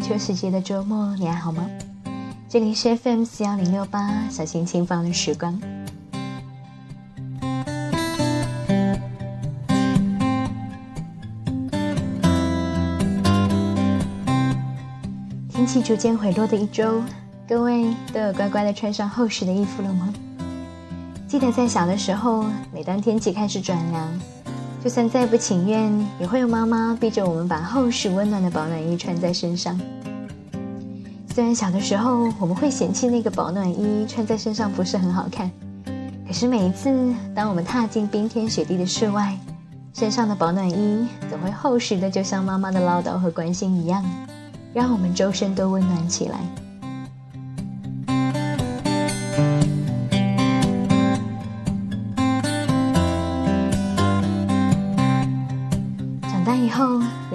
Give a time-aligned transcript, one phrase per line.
[0.00, 1.68] 秋时节的周末，你还好吗？
[2.48, 5.60] 这里是 FM 四幺零六八，小心轻放的时光。
[15.48, 17.02] 天气逐渐回落的一周，
[17.46, 20.12] 各位都有乖乖的穿上厚实的衣服了吗？
[21.28, 24.20] 记得在小的时候，每当天气开始转凉，
[24.82, 29.78] 就算再不情愿，也会有妈妈逼着我们把厚实温暖的保暖衣穿在身上。
[31.34, 35.50] 虽然小的时候我们会嫌弃那个保暖衣穿在身上不是很好看，
[36.26, 39.38] 可是每一次当我们踏进冰天雪地的室外，
[39.92, 44.02] 身上的保暖衣总会厚实的，就像妈妈的唠叨和关心一样，
[44.72, 46.38] 让我们周身都温暖起来。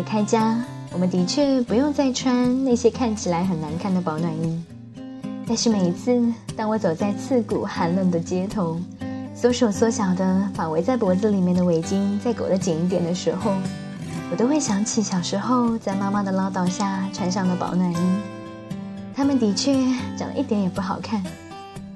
[0.06, 0.58] 开家。
[0.94, 4.64] 我们的确不用再穿那些看起来很难看的保暖衣，
[5.46, 6.24] 但是每一次
[6.56, 8.80] 当我走在刺骨寒冷的街头，
[9.36, 13.52] 缩手缩小的把围在脖子里面的围巾再裹得紧一点的时候，
[14.32, 17.98] 我都会想起小时候在妈妈的唠叨下穿上的保暖衣。
[19.14, 19.74] 它们的确
[20.18, 21.22] 长得一点也不好看，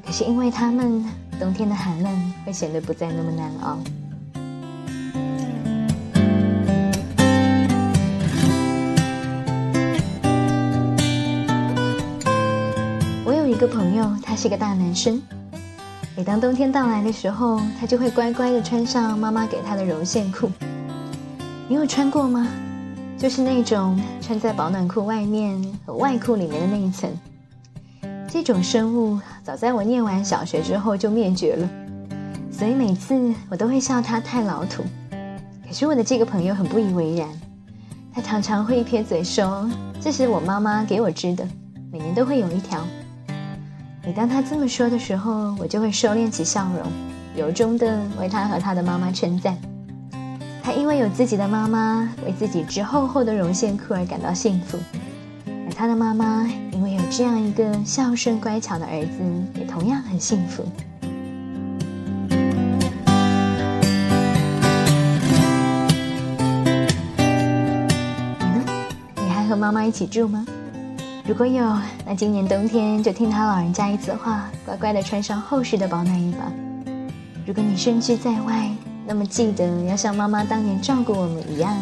[0.05, 1.05] 可是因为它们，
[1.39, 3.77] 冬天的寒冷会显得不再那么难熬。
[13.59, 15.21] 个朋友，他是个大男生。
[16.15, 20.49] 每当冬天到来的时候，他就会乖乖的穿上妈妈给他的绒线裤。
[21.67, 22.47] 你有穿过吗？
[23.17, 27.11] 就是那种穿在保暖裤外面和外裤里面的那一层。
[28.29, 31.69] 这种生物早在我念完小学之后就灭绝了，
[32.49, 34.83] 所以每次我都会笑他太老土。
[35.67, 37.27] 可是我的这个朋友很不以为然，
[38.13, 39.69] 他常常会撇嘴说
[39.99, 41.45] ：“这是我妈妈给我织的，
[41.91, 42.81] 每年都会有一条。”
[44.09, 46.91] 每当他这么说的时候，我就会收敛起笑容，
[47.35, 49.55] 由衷的为他和他的妈妈称赞。
[50.63, 54.79] 他因为有自己的妈妈为自己织厚厚的绒线裤而感到幸福，
[55.45, 60.65] 而他的妈妈因为有这样一个孝顺乖巧的儿子，也同样很幸福。
[62.31, 62.35] 你
[68.39, 68.65] 呢？
[69.17, 70.43] 你还和妈妈一起住吗？
[71.29, 71.63] 如果有，
[72.07, 76.51] 那今年冬天就听他老人家一次话，乖乖的穿上厚实的保暖衣吧。
[77.45, 78.67] 如果你身居在外，
[79.05, 81.77] 那么记得要像妈妈当年照顾我们一样，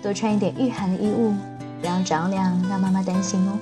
[0.00, 1.34] 多穿一点御寒的衣物，
[1.80, 3.58] 不要着凉，让妈妈担心哦。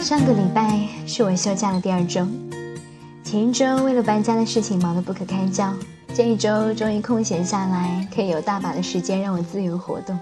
[0.00, 2.24] 上个礼拜是我休假的第二周。
[3.30, 5.70] 前一周为了搬家的事情忙得不可开交，
[6.14, 10.18] 这一周终于空闲下来，可以有大把的时间让我自由活动。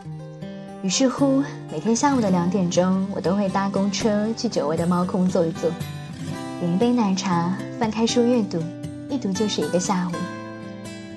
[0.82, 1.40] 于是乎，
[1.70, 5.70] 每天下午的两点钟，我都会搭公车去久违的猫空坐一坐，
[6.58, 8.60] 点一杯奶茶，翻开书阅读，
[9.08, 10.16] 一读就是一个下午。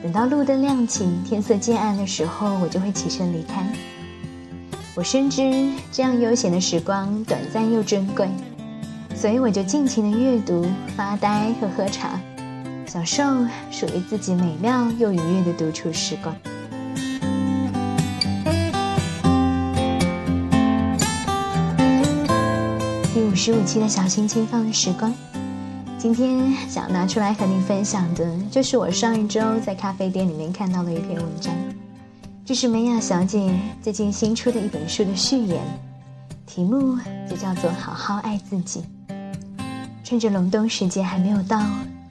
[0.04, 3.68] 等到路灯亮起，天色渐暗的时候，我就会起身离开。
[4.94, 8.30] 我深知这样悠闲的时光短暂又珍贵。
[9.20, 10.66] 所以我就尽情的阅读、
[10.96, 12.18] 发呆和喝茶，
[12.88, 13.22] 享受
[13.70, 16.34] 属于自己美妙又愉悦的独处时光。
[23.14, 25.14] 第五十五期的小心轻放的时光，
[25.98, 31.54] 今天想拿出来和你分享的，就是我上一周在咖啡店里面看到的一篇文章，
[32.46, 35.62] 这是梅雅小姐最近新出的一本书的序言，
[36.46, 36.98] 题目
[37.30, 38.80] 就叫做《好好爱自己》。
[40.10, 41.62] 趁着隆冬时节还没有到，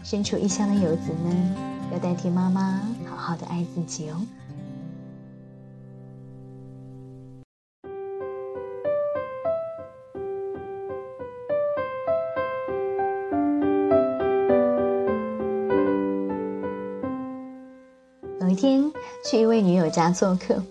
[0.05, 1.57] 身处异乡的游子们
[1.93, 4.23] 要代替妈妈好好的爱自己哦。
[18.41, 18.93] 有一天
[19.29, 20.63] 去一位女友家做客，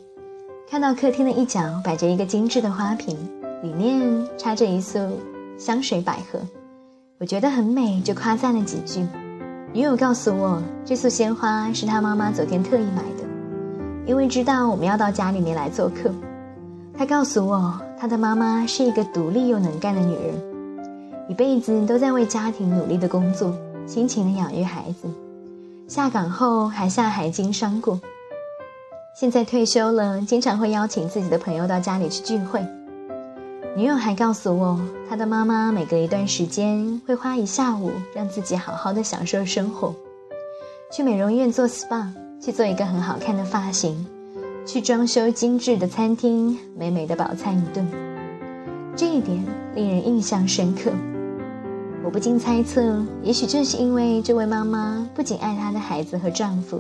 [0.70, 3.18] 看到客厅的一角摆着一个精致的花瓶，
[3.62, 5.20] 里面插着一束
[5.60, 6.40] 香水百合。
[7.20, 9.04] 我觉得很美，就夸赞了几句。
[9.74, 13.24] 女友告诉我，这束鲜花是她妈妈昨天特意买的，
[14.06, 16.12] 因为知道我们要到家里面来做客。
[16.96, 20.36] 她告诉我，她的妈妈是一个独立又能干的女人，
[21.28, 23.52] 一辈子都在为家庭努力的工作，
[23.88, 25.10] 辛勤的养育孩子。
[25.88, 28.00] 下岗后还下海经商过，
[29.16, 32.64] 现在退休了，经常会邀请自己的朋友到家里去聚会。
[33.78, 39.94] 女友还告诉我，她的妈妈每隔一段时间会花一下午让自己好好的享受生活，
[40.92, 42.08] 去美容院做 SPA，
[42.42, 44.04] 去做一个很好看的发型，
[44.66, 47.88] 去装修精致的餐厅，美美的饱餐一顿。
[48.96, 49.46] 这一点
[49.76, 50.90] 令人印象深刻。
[52.04, 56.80] 我不禁猜测，也许正是因为这位妈妈不仅爱她的孩子和丈夫，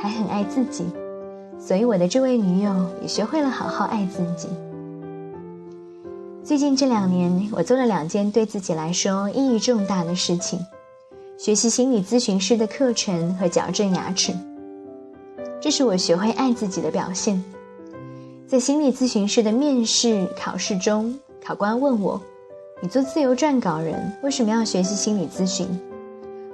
[0.00, 0.84] 还很爱自己，
[1.60, 4.48] 所以我的这位女友也学会了好好爱自己。
[6.44, 10.60] 最近这两年，我做了两件对自己来说意义重大的事情：
[11.38, 14.34] 学习心理咨询师的课程和矫正牙齿。
[15.58, 17.42] 这是我学会爱自己的表现。
[18.46, 22.20] 在心理咨询师的面试考试中，考官问我
[22.82, 25.66] ：“你做自由撰稿人，为什么要学习心理咨询？”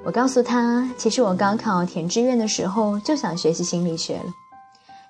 [0.07, 4.27] 我告诉他：“其实我高考填志愿的时候就想学习心理学了，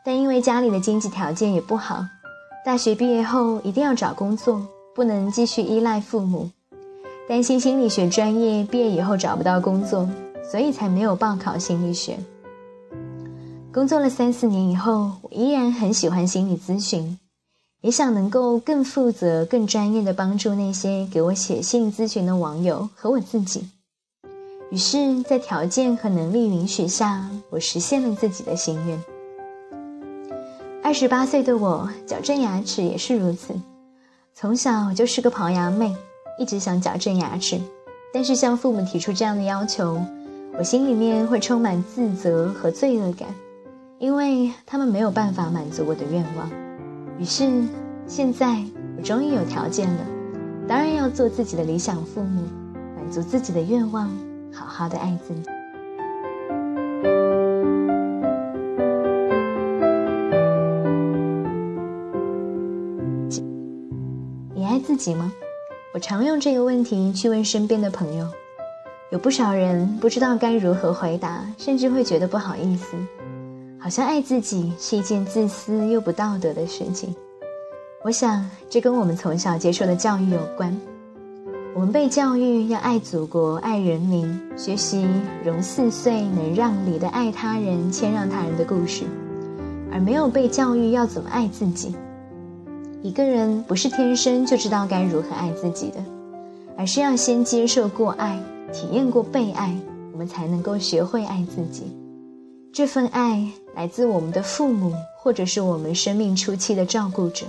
[0.07, 2.03] 但因为家里的经济条件也不好。”
[2.63, 4.61] 大学毕业后一定要找工作，
[4.95, 6.51] 不能继续依赖父母。
[7.27, 10.09] 担心心理学专业毕业以后找不到工作，
[10.51, 12.19] 所以才没有报考心理学。
[13.73, 17.19] 工作了三四年以后，我依然很喜欢心理咨询，
[17.81, 23.69] 也想能够更负责、更专业的帮助那些给我写信咨询的网友和我自己。
[24.71, 29.03] 于是，在条件和能力允许下，我实现了自己的心愿。
[30.91, 33.55] 二十八岁的我矫正牙齿也是如此，
[34.35, 35.95] 从小就是个龅牙妹，
[36.37, 37.61] 一直想矫正牙齿，
[38.13, 40.03] 但是向父母提出这样的要求，
[40.59, 43.29] 我心里面会充满自责和罪恶感，
[44.01, 46.51] 因为他们没有办法满足我的愿望。
[47.21, 47.49] 于是
[48.09, 48.61] 现在
[48.99, 50.05] 我终于有条件了，
[50.67, 52.43] 当然要做自己的理想父母，
[52.97, 54.11] 满足自己的愿望，
[54.53, 55.60] 好好的爱自己。
[65.01, 65.33] 己吗？
[65.95, 68.29] 我常用这个问题去问身边的朋友，
[69.11, 72.97] 有不少人不知道该如何回答，甚至会觉得不好意思，
[73.79, 77.15] 好像爱自己是一件自私又不道德的事情。
[78.05, 80.79] 我想，这跟我们从小接受的教育有关。
[81.73, 85.07] 我们被教育要爱祖国、爱人民，学习
[85.45, 89.05] 融四岁能让梨的爱他人、谦让他人的故事，
[89.93, 91.95] 而没有被教育要怎么爱自己。
[93.03, 96.05] 一个人不是天生就知道该如何爱自己的，
[96.77, 98.39] 而是要先接受过爱，
[98.75, 99.75] 体验过被爱，
[100.13, 101.97] 我们才能够学会爱自己。
[102.73, 107.47] 这份爱来自我们的父母，或者是我们生命初期的照顾者。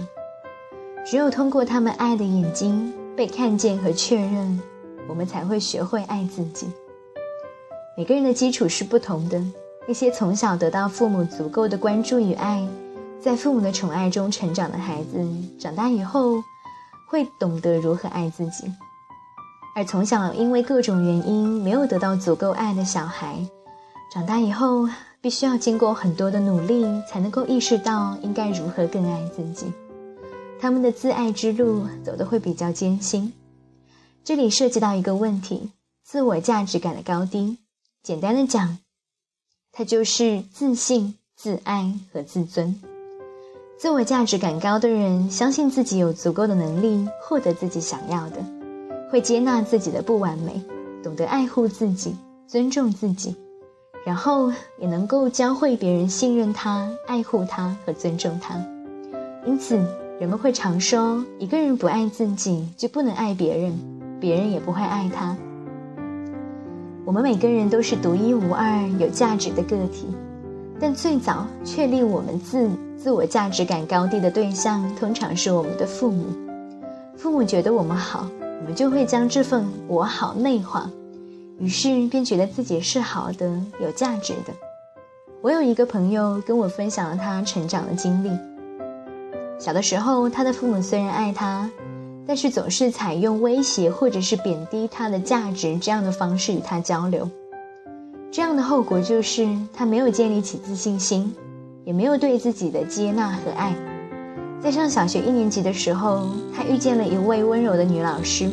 [1.06, 4.58] 只有通过他们爱的眼睛被看见和确认，
[5.10, 6.68] 我们才会学会爱自己。
[7.98, 9.44] 每个人的基础是不同的，
[9.86, 12.66] 那些从小得到父母足够的关注与爱。
[13.22, 15.24] 在父母的宠爱中成长的孩子，
[15.60, 16.44] 长大以后
[17.08, 18.66] 会懂得如何爱自己；
[19.76, 23.38] 而从小因为各种原因没有得到足够爱的小孩，
[24.12, 24.90] 长大以后
[25.22, 29.72] 必须要经过很多的努力，才能够意识到应该如何更爱自己。
[30.60, 33.32] 他们的自爱之路走得会比较艰辛。
[34.24, 35.70] 这里涉及到一个问题：
[36.04, 37.60] 自我价值感的高低。
[38.02, 38.80] 简单的讲，
[39.72, 42.82] 它就是自信、自爱和自尊。
[43.82, 48.36] 自我价值感高的人，相信自己有足够的能力获得自己想要的，
[49.10, 50.62] 会接纳自己的不完美，
[51.02, 53.36] 懂得爱护自己、尊重自己，
[54.06, 58.64] 然后也能够教会别人信任他、爱护他和尊重他。
[59.48, 59.84] 因此，
[60.20, 63.74] 人们会常说，一个人不爱自己，就不能爱别人，
[64.20, 65.36] 别人也不会爱他。
[67.04, 70.06] 我们每个人都是独一无二、有价值的个体。
[70.82, 76.26] 但最早确立我们自自我价值感高低的对象，通常是我们的父母。
[77.16, 78.28] 父母觉得我们好，
[78.62, 80.90] 我们就会将这份“我好”内化，
[81.60, 83.48] 于是便觉得自己是好的、
[83.80, 84.52] 有价值的。
[85.42, 88.32] 我有一个朋友跟我分享了他成长的经历。
[89.60, 91.70] 小的时候，他的父母虽然爱他，
[92.26, 97.30] 但是总是采用威胁或者是贬低他的价值这样的方式与他交流。
[98.32, 101.36] 这样的后果就是，他没有建立起自信心，
[101.84, 103.76] 也没有对自己的接纳和爱。
[104.62, 108.50] 在上小学一年级的时候，他遇见了一位温柔的女老师。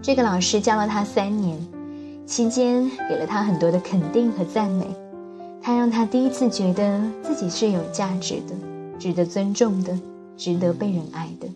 [0.00, 1.58] 这个老师教了他三年，
[2.24, 4.86] 期间给了他很多的肯定和赞美。
[5.60, 8.54] 他让他第一次觉得自己是有价值的，
[8.96, 9.98] 值得尊重的，
[10.36, 11.48] 值得被人爱的。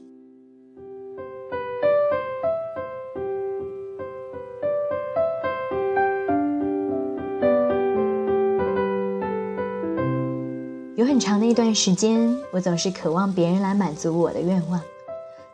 [11.13, 14.81] 很长的一段时间，我总是渴望别人来满足我的愿望，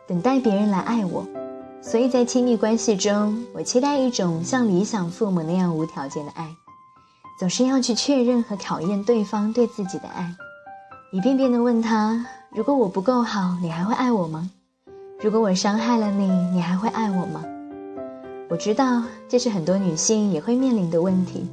[0.07, 1.27] 等待别人来爱我，
[1.81, 6.47] 所以在亲密关系中，我期待一种像理想父母那样无条件的爱，
[7.37, 10.33] 总是要去确认和考验对方对自己的爱，
[11.11, 14.49] 一遍遍的问他：如果我不够好，你还会爱我吗？
[15.19, 17.43] 如果我伤害了你，你还会爱我吗？
[18.49, 21.45] 我知道这是很多女性也会面临的问题，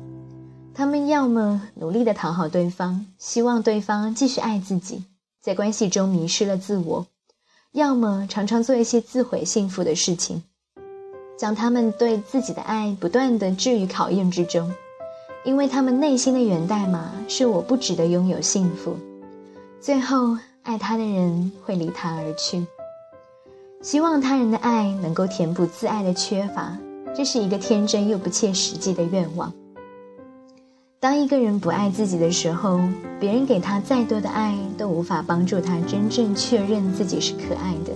[0.78, 5.02] 他们要么努力的讨好对方，希望对方继续爱自己，
[5.40, 7.06] 在关系中迷失了自我；
[7.72, 10.42] 要么常常做一些自毁幸福的事情，
[11.38, 14.70] 将他们对自己的爱不断的置于考验之中，
[15.46, 18.94] 因为他们内心的源代码是我不值得拥有幸福，
[19.80, 22.66] 最后爱他的人会离他而去，
[23.80, 26.76] 希望他人的爱能够填补自爱的缺乏。
[27.16, 29.50] 这是一个天真又不切实际的愿望。
[30.98, 32.80] 当一个人不爱自己的时候，
[33.20, 37.92] 别人给他再多的爱都无法帮助他真正确认自己是可爱的，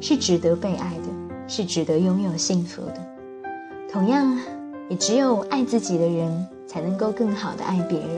[0.00, 3.06] 是值得被爱的，是值得拥有幸福的。
[3.92, 4.38] 同样，
[4.88, 8.08] 也只有爱自己的人才能够更好的爱别人。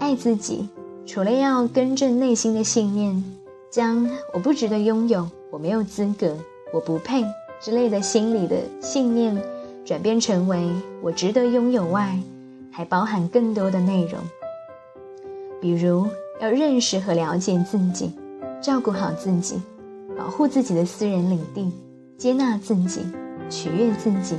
[0.00, 0.68] 爱自己，
[1.06, 3.22] 除了要更正内心的信念，
[3.70, 6.36] 将“我不值得拥有”“我没有资格
[6.74, 7.24] ”“我不配”。
[7.62, 9.40] 之类的心理的信念，
[9.84, 10.68] 转变成为
[11.00, 12.18] 我值得拥有外，
[12.76, 14.20] 还包含更多的内容。
[15.62, 16.06] 比如
[16.42, 18.12] 要认识和了解自己，
[18.62, 19.58] 照顾好自己，
[20.14, 21.72] 保护自己的私人领地，
[22.18, 23.00] 接纳自己，
[23.48, 24.36] 取悦自己，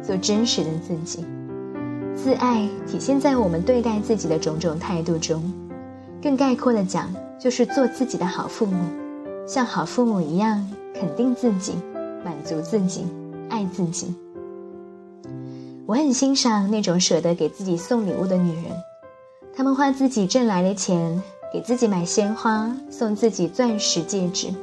[0.00, 1.24] 做真实的自己。
[2.14, 5.42] 自爱体现在我们对待自己的种种态度中。
[6.22, 8.84] 更概括的讲，就是做自己的好父母，
[9.48, 11.74] 像好父母一样肯定自己。
[12.24, 13.04] 满足自己，
[13.48, 14.14] 爱自己。
[15.90, 18.66] 我很欣赏那种舍得给自己送礼物的女人，
[19.52, 21.20] 她们花自己挣来的钱，
[21.52, 24.54] 给自己买鲜花，送自己钻石戒指，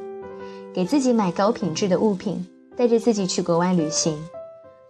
[0.73, 4.17] 给自己买高品质的物品，带着自己去国外旅行。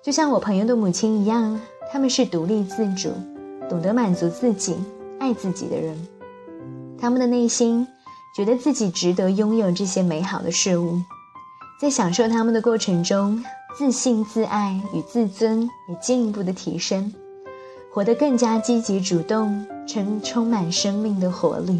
[0.03, 1.59] 就像我朋友的母亲一样，
[1.91, 3.09] 他们是独立自主、
[3.67, 4.75] 懂得满足自己、
[5.19, 5.97] 爱自己的人。
[6.99, 7.87] 他们的内心
[8.35, 11.01] 觉得自己值得拥有这些美好的事物。
[11.81, 13.43] 在享受他们的过程中，
[13.77, 17.13] 自信、自爱与自尊也进一步的提升，
[17.93, 21.79] 活得更加积极主动，充充满生命的活力。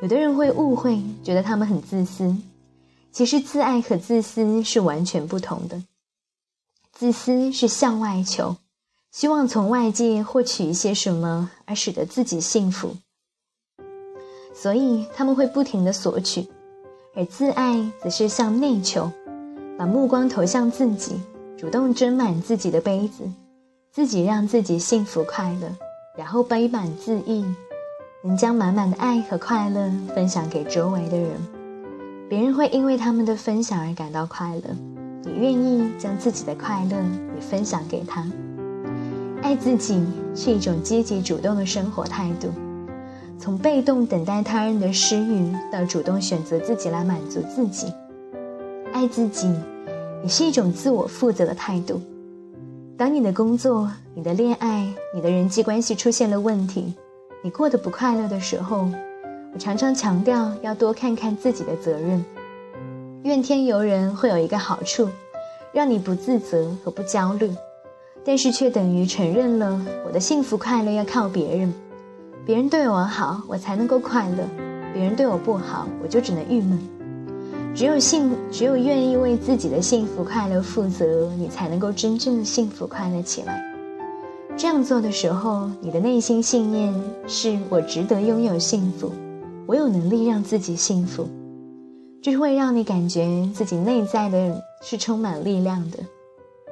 [0.00, 2.36] 有的人会误会，觉得他们很自私，
[3.10, 5.82] 其实自爱和自私是完全不同的。
[6.92, 8.54] 自私是向外求，
[9.10, 12.96] 希望从外界获取一些什么而使得自己幸福，
[14.54, 16.46] 所以他们会不停的索取。
[17.16, 19.10] 而自爱则是向内求，
[19.78, 21.20] 把目光投向自己，
[21.56, 23.24] 主动斟满自己的杯子，
[23.92, 25.68] 自己让自己幸福快乐，
[26.16, 27.44] 然后杯满自溢，
[28.24, 31.30] 能将满满的爱和快乐分享给周围的人，
[32.26, 36.96] 别人会因为他们的分享而感到快乐，也愿意将自己的快乐
[37.34, 38.24] 也分享给他。
[39.42, 40.02] 爱自己
[40.34, 42.48] 是一种积极主动的生活态度。
[43.38, 47.92] 从被动等待他人的施予，到主动选择自己来满足自己，
[48.96, 49.54] 爱自己
[50.22, 52.00] 也是一种自我负责的态度。
[52.96, 56.94] 当你的工作、你的恋爱、你的人际关系出现了问题，
[57.42, 58.88] 你过得不快乐的时候，
[59.52, 62.24] 我常常强调要多看看自己的责任。
[63.24, 65.10] 怨天尤人会有一个好处，
[65.74, 67.50] 让你不自责和不焦虑，
[68.24, 71.70] 但是却等于承认了我的幸福快乐要靠别人。
[72.46, 74.44] 别人对我好，我才能够快乐；
[74.94, 76.95] 别人对我不好，我就只能郁闷。
[77.76, 83.62] 只有幸，只有愿意为自己的幸福快乐负责，你才能够真正的幸福快乐起来。
[84.56, 86.94] 这样做的时候，你的内心信念
[87.26, 89.12] 是我值得拥有幸福，
[89.66, 91.28] 我有能力让自己幸福，
[92.22, 95.98] 这会让你感觉自己内在的是充满力量的，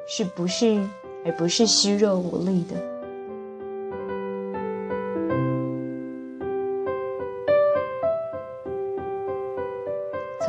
[0.08, 0.82] 是不是
[1.26, 2.93] 而不是虚弱无力的。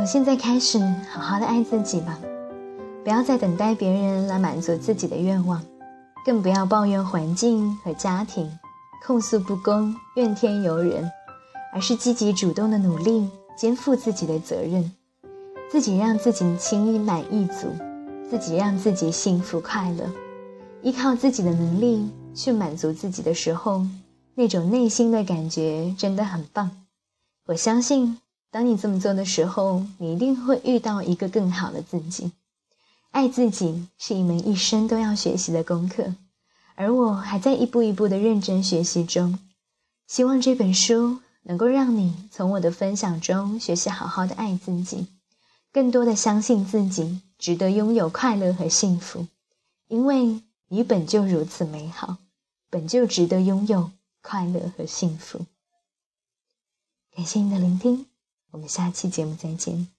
[0.06, 0.78] 从现在开始，
[1.12, 2.20] 好好的爱自己吧，
[3.04, 5.60] 不要再等待别人来满足自己的愿望，
[6.24, 8.48] 更不要抱怨环境和家庭，
[9.04, 11.12] 控诉不公，怨天尤人，
[11.74, 14.94] 而是积极主动的努力，肩负自己的责任，
[15.72, 17.66] 自己让自己轻易满意足，
[18.30, 20.08] 自己让自己幸福快乐，
[20.84, 23.84] 依靠自己的能力去满足自己的时候，
[24.36, 26.70] 那种内心的感觉真的很棒，
[27.48, 28.20] 我相信。
[28.56, 32.32] 当你这么做的时候，你一定会遇到一个更好的自己。
[33.12, 36.16] 爱自己是一门一生都要学习的功课，
[36.76, 39.38] 而我还在一步一步的认真学习中。
[40.08, 45.08] 希望这本书能够让你从我的分享中学习好好的爱自己，
[45.74, 49.28] 更多的相信自己值得拥有快乐和幸福，
[49.90, 52.20] 因为你本就如此美好，
[52.70, 55.46] 本就值得拥有快乐和幸福。
[57.14, 58.06] 感谢你的聆听，
[58.56, 59.95] 我们下期节目再见。